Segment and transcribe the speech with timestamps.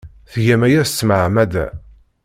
[0.31, 1.65] Tgam aya s tmeɛmada.